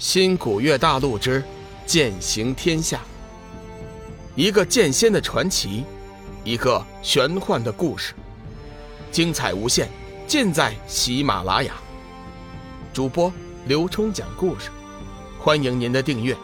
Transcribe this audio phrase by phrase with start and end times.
[0.00, 1.44] 新古月大陆之
[1.84, 3.02] 剑行天下，
[4.34, 5.84] 一个剑仙的传奇，
[6.42, 8.14] 一个玄幻的故事，
[9.12, 9.90] 精彩无限，
[10.26, 11.74] 尽在喜马拉雅。
[12.94, 13.30] 主播
[13.66, 14.70] 刘冲讲故事，
[15.38, 16.34] 欢迎您的订阅。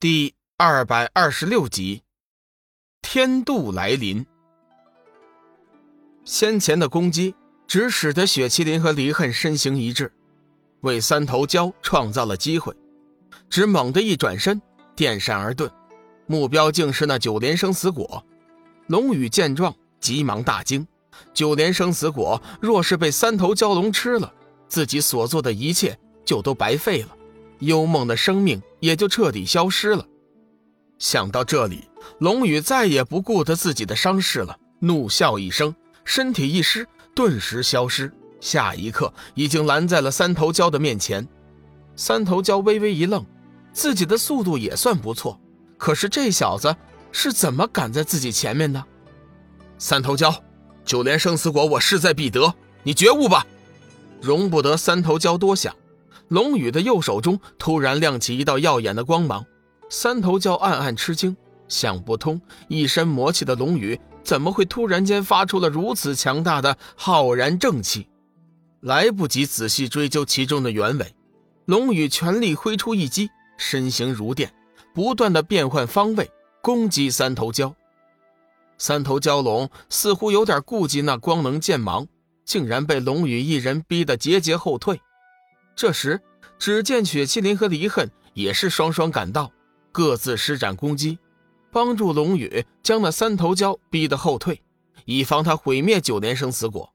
[0.00, 2.02] 第二百二十六集，
[3.00, 4.26] 天度来临。
[6.24, 7.36] 先前的攻击
[7.68, 10.12] 只使得雪麒麟和离恨身形一滞。
[10.80, 12.74] 为三头蛟创造了机会，
[13.50, 14.60] 只猛地一转身，
[14.94, 15.70] 电闪而遁，
[16.26, 18.24] 目标竟是那九连生死果。
[18.86, 20.86] 龙宇见状，急忙大惊：
[21.34, 24.32] 九连生死果若是被三头蛟龙吃了，
[24.68, 27.08] 自己所做的一切就都白费了，
[27.58, 30.06] 幽梦的生命也就彻底消失了。
[30.98, 38.12] 想到这里，龙宇再也不顾得自己的伤势了，怒笑一声，身体一失，顿时消失。
[38.40, 41.26] 下一刻，已经拦在了三头蛟的面前。
[41.96, 43.24] 三头蛟微微一愣，
[43.72, 45.40] 自己的速度也算不错，
[45.76, 46.74] 可是这小子
[47.10, 48.82] 是怎么赶在自己前面的？
[49.78, 50.34] 三头蛟，
[50.84, 53.46] 九连生死果我势在必得，你觉悟吧！
[54.20, 55.74] 容不得三头蛟多想，
[56.28, 59.44] 龙宇的右手中突然亮起一道耀眼的光芒。
[59.90, 68.06] 三头蛟暗暗吃惊，想不通一身魔气的龙宇怎么会突然间发出了如此强大的浩然正气。
[68.80, 71.14] 来不及仔细追究其中的原委，
[71.64, 74.52] 龙宇全力挥出一击，身形如电，
[74.94, 76.30] 不断的变换方位
[76.62, 77.74] 攻击三头蛟。
[78.78, 82.06] 三头蛟龙似乎有点顾忌那光能剑芒，
[82.44, 85.00] 竟然被龙宇一人逼得节节后退。
[85.74, 86.20] 这时，
[86.58, 89.50] 只见雪麒麟和离恨也是双双赶到，
[89.90, 91.18] 各自施展攻击，
[91.72, 94.62] 帮助龙宇将那三头蛟逼得后退，
[95.04, 96.92] 以防他毁灭九连生死果。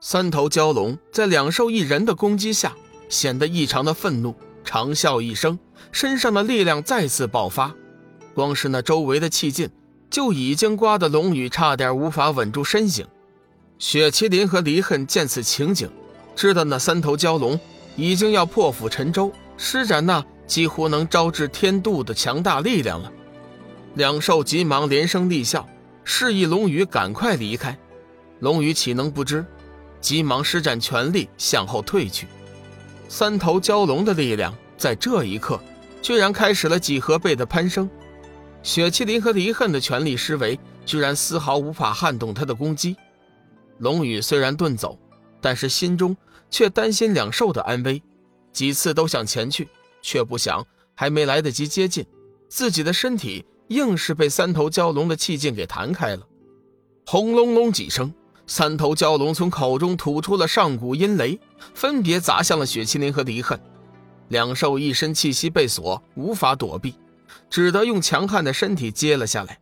[0.00, 2.74] 三头蛟龙在两兽一人的攻击下，
[3.08, 5.58] 显得异常的愤怒，长啸一声，
[5.90, 7.74] 身上的力量再次爆发。
[8.34, 9.70] 光是那周围的气劲，
[10.10, 13.06] 就已经刮得龙宇差点无法稳住身形。
[13.78, 15.90] 雪麒麟和离恨见此情景，
[16.34, 17.58] 知道那三头蛟龙
[17.96, 23.10] 已经要破釜沉舟，施展那几乎能招致天妒的强大力量了。
[23.94, 25.66] 两兽急忙连声厉笑，
[26.04, 27.76] 示意龙宇赶快离开。
[28.40, 29.44] 龙宇岂能不知？
[30.00, 32.26] 急忙施展全力向后退去，
[33.08, 35.60] 三头蛟龙的力量在这一刻
[36.00, 37.88] 居然开始了几何倍的攀升。
[38.62, 42.96] 雪麒麟和离恨的全力施为，居然丝毫无法撼动他的攻击。
[43.78, 44.98] 龙宇虽然遁走，
[45.40, 46.16] 但是心中
[46.50, 48.02] 却担心两兽的安危，
[48.52, 49.68] 几次都想前去，
[50.02, 52.04] 却不想还没来得及接近，
[52.48, 56.26] 自己的身体硬是被三头蛟龙的气劲给弹开了。
[57.06, 58.12] 轰隆隆几声。
[58.46, 61.38] 三头蛟龙从口中吐出了上古阴雷，
[61.74, 63.58] 分别砸向了雪麒麟和离恨。
[64.28, 66.94] 两兽一身气息被锁，无法躲避，
[67.50, 69.58] 只得用强悍的身体接了下来。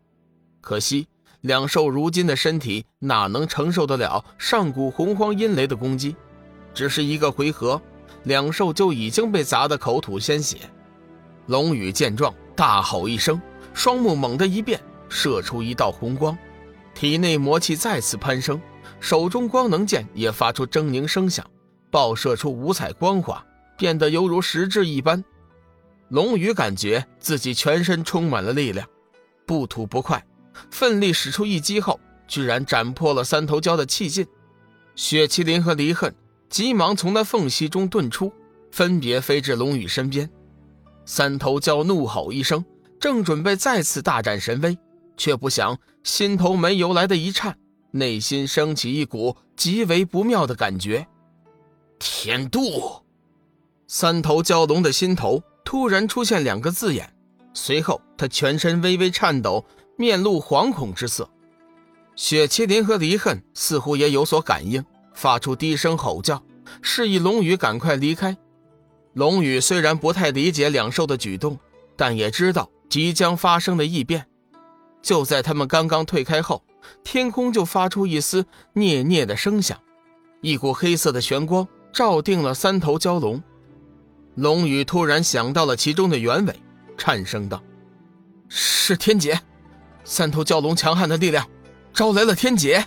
[0.61, 1.07] 可惜，
[1.41, 6.15] 两兽如今的身体哪能承受得了上古洪荒阴雷的攻击？
[6.75, 7.81] 只是一个回合，
[8.25, 10.59] 两兽就已经被砸得口吐鲜血。
[11.47, 13.41] 龙宇见状，大吼一声，
[13.73, 16.37] 双目猛地一变，射出一道红光，
[16.95, 18.61] 体内魔气再次攀升。
[19.01, 21.45] 手中光能剑也发出狰狞声响，
[21.91, 23.45] 爆射出五彩光华，
[23.77, 25.23] 变得犹如实质一般。
[26.09, 28.87] 龙宇感觉自己全身充满了力量，
[29.47, 30.25] 不吐不快，
[30.71, 34.27] 奋力使出一击后，居然斩破了三头蛟的气劲。
[34.95, 36.15] 雪麒麟和离恨
[36.49, 38.33] 急忙从那缝隙中遁出，
[38.71, 40.31] 分别飞至龙宇身边。
[41.05, 42.65] 三头蛟怒吼一声，
[43.01, 44.79] 正准备再次大展神威，
[45.17, 47.59] 却不想心头没由来的一颤。
[47.97, 51.07] 内心升起一股极为不妙的感觉，
[52.01, 53.05] 天度。
[53.87, 57.15] 三头蛟龙的心头突然出现两个字眼，
[57.53, 59.65] 随后他全身微微颤抖，
[59.97, 61.31] 面露惶恐之色。
[62.17, 64.85] 雪麒麟和离恨似乎也有所感应，
[65.15, 66.43] 发出低声吼叫，
[66.83, 68.37] 示意龙宇赶快离开。
[69.13, 71.57] 龙宇虽然不太理解两兽的举动，
[71.95, 74.27] 但也知道即将发生的异变。
[75.05, 76.65] 就在他们刚刚退开后。
[77.03, 79.79] 天空就发出一丝嗫嗫的声响，
[80.41, 83.43] 一股黑色的玄光照定了三头蛟龙。
[84.35, 86.55] 龙宇突然想到了其中的原委，
[86.99, 87.63] 颤声道
[88.49, 89.41] ：“是天劫！
[90.05, 91.49] 三头蛟龙强悍的力量，
[91.95, 92.85] 招来了天劫。”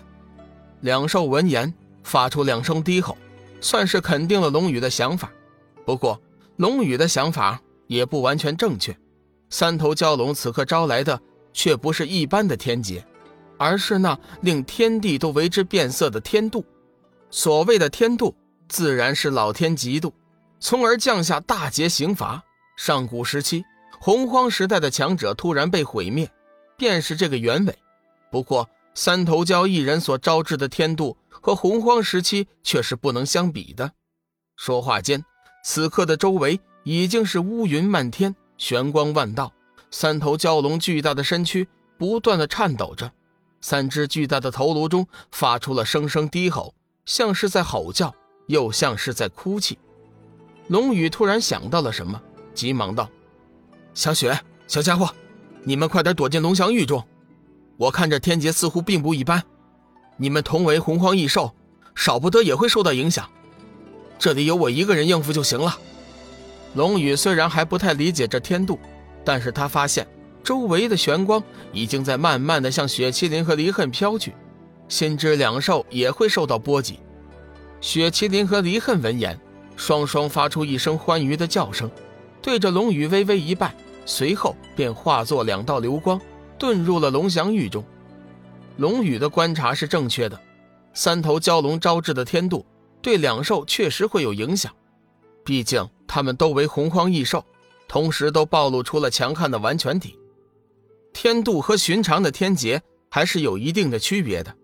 [0.81, 1.73] 两兽闻言
[2.03, 3.17] 发出两声低吼，
[3.61, 5.31] 算是肯定了龙宇的想法。
[5.85, 6.21] 不过，
[6.57, 8.95] 龙宇的想法也不完全正确。
[9.49, 11.19] 三头蛟龙此刻招来的
[11.57, 13.03] 却不是一般的天劫。
[13.57, 16.63] 而是那令天地都为之变色的天妒。
[17.31, 18.31] 所谓的天妒，
[18.69, 20.13] 自然是老天嫉妒，
[20.59, 22.43] 从而降下大劫刑罚。
[22.77, 23.65] 上古时期，
[23.99, 26.29] 洪荒时代的强者突然被毁灭，
[26.77, 27.75] 便是这个原委。
[28.31, 33.91] 不过，三头蛟一人所招致的天妒和洪荒时期却是不能相比的。
[34.55, 35.25] 说话间，
[35.63, 39.51] 此刻的周围已经是乌云漫天，玄光万道。
[39.89, 41.67] 三头蛟龙巨大的身躯
[41.97, 43.11] 不断的颤抖着，
[43.61, 46.73] 三只巨大的头颅中发出了声声低吼，
[47.05, 48.13] 像是在吼叫，
[48.47, 49.77] 又像是在哭泣。
[50.67, 52.21] 龙宇突然想到了什么。
[52.53, 53.07] 急忙道
[53.93, 54.35] ：“小雪，
[54.67, 55.07] 小家伙，
[55.63, 57.03] 你们快点躲进龙翔域中。
[57.77, 59.43] 我看这天劫似乎并不一般，
[60.17, 61.53] 你们同为洪荒异兽，
[61.93, 63.29] 少不得也会受到影响。
[64.17, 65.77] 这里有我一个人应付就行了。”
[66.73, 68.79] 龙宇虽然还不太理解这天度，
[69.27, 70.07] 但是他发现
[70.41, 71.43] 周围的玄光
[71.73, 74.33] 已经在慢慢的向雪麒麟和离恨飘去，
[74.87, 76.97] 心知两兽也会受到波及。
[77.81, 79.37] 雪麒麟和离恨闻言，
[79.75, 81.91] 双双发出一声欢愉的叫声。
[82.41, 83.75] 对着龙宇微微一拜，
[84.05, 86.17] 随后便化作两道流光，
[86.57, 87.83] 遁入了龙翔域中。
[88.77, 90.39] 龙宇的观察是正确的，
[90.93, 92.63] 三头蛟龙招致的天妒，
[93.01, 94.71] 对两兽确实会有影响。
[95.43, 97.43] 毕竟他们都为洪荒异兽，
[97.87, 100.19] 同时都暴露出了强悍的完全体。
[101.13, 104.55] 天妒和寻常的天劫还是有一定的区别的。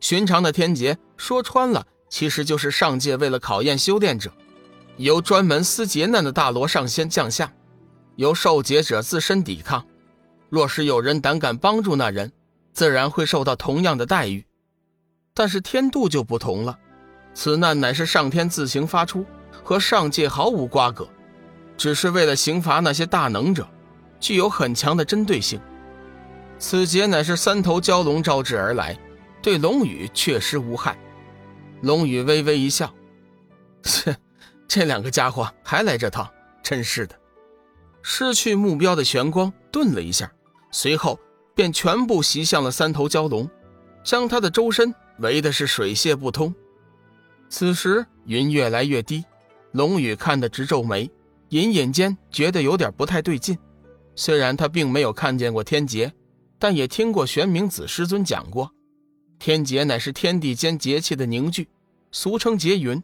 [0.00, 4.32] 寻常的天劫说穿了，其实就是上界为了考验修炼者。
[4.96, 7.52] 由专门思劫难的大罗上仙降下，
[8.16, 9.86] 由受劫者自身抵抗。
[10.50, 12.30] 若是有人胆敢帮助那人，
[12.72, 14.44] 自然会受到同样的待遇。
[15.32, 16.78] 但是天度就不同了，
[17.32, 19.24] 此难乃是上天自行发出，
[19.62, 21.08] 和上界毫无瓜葛，
[21.76, 23.68] 只是为了刑罚那些大能者，
[24.20, 25.60] 具有很强的针对性。
[26.58, 28.98] 此劫乃是三头蛟龙招致而来，
[29.42, 30.96] 对龙宇确实无害。
[31.80, 32.92] 龙宇微微一笑，
[33.82, 34.16] 切。
[34.68, 36.32] 这两个家伙还来这套，
[36.62, 37.14] 真是的！
[38.00, 40.32] 失去目标的玄光顿了一下，
[40.70, 41.20] 随后
[41.54, 43.46] 便全部袭向了三头蛟龙，
[44.02, 46.54] 将他的周身围的是水泄不通。
[47.50, 49.22] 此时云越来越低，
[49.72, 51.10] 龙宇看得直皱眉，
[51.52, 53.58] 隐隐间觉得有点不太对劲。
[54.16, 56.10] 虽然他并没有看见过天劫，
[56.58, 58.70] 但也听过玄冥子师尊讲过，
[59.38, 61.68] 天劫乃是天地间节气的凝聚，
[62.10, 63.02] 俗称劫云。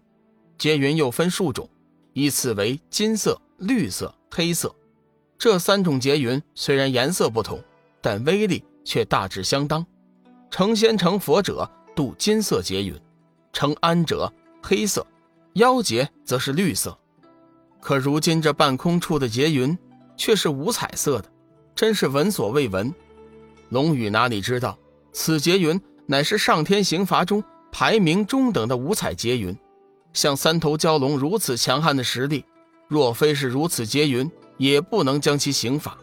[0.56, 1.68] 劫云又分数种，
[2.14, 4.74] 依次为金色、绿色、黑色。
[5.38, 7.62] 这三种劫云虽然颜色不同，
[8.00, 9.84] 但威力却大致相当。
[10.50, 12.98] 成仙成佛者渡金色劫云，
[13.52, 15.06] 成安者黑色，
[15.52, 16.98] 妖劫则是绿色。
[17.80, 19.76] 可如今这半空处的劫云
[20.16, 21.30] 却是五彩色的，
[21.74, 22.92] 真是闻所未闻。
[23.70, 24.76] 龙宇哪里知道，
[25.12, 29.56] 此劫云乃是上天刑罚中排名中等的五彩劫云。
[30.12, 32.44] 像三头蛟龙如此强悍的实力，
[32.88, 35.96] 若非是如此劫云，也不能将其刑罚。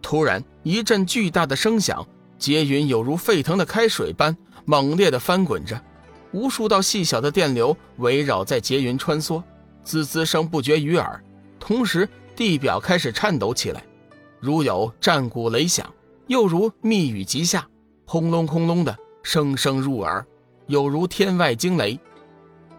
[0.00, 2.06] 突然，一阵巨大的声响，
[2.38, 4.34] 劫云有如沸腾的开水般
[4.64, 5.82] 猛烈地翻滚着，
[6.32, 9.42] 无数道细小的电流围绕在劫云穿梭，
[9.86, 11.22] 滋滋声不绝于耳。
[11.60, 13.82] 同时，地表开始颤抖起来，
[14.40, 15.90] 如有战鼓雷响，
[16.26, 17.66] 又如密雨急下，
[18.04, 20.26] 轰隆轰隆的声声入耳，
[20.66, 21.98] 有如天外惊雷。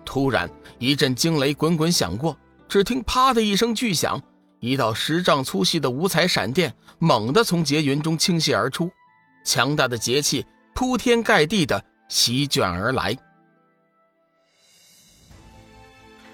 [0.05, 0.49] 突然，
[0.79, 2.37] 一阵惊雷滚滚响过，
[2.67, 4.21] 只听“啪”的一声巨响，
[4.59, 8.91] 一道十丈粗细的五彩闪电猛地从劫云中倾泻而出，
[9.45, 13.17] 强大的劫气铺天盖地的席卷而来。